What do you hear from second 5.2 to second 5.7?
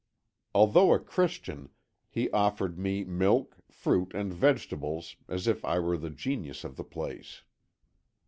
as if